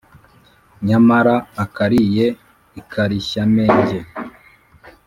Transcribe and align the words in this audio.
nyamara 0.87 1.35
akariye 1.63 2.25
ikarishyamenge 2.79 3.97